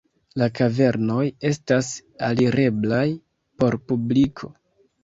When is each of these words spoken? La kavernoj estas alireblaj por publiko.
La 0.41 0.45
kavernoj 0.59 1.27
estas 1.51 1.91
alireblaj 2.31 3.07
por 3.63 3.81
publiko. 3.93 4.53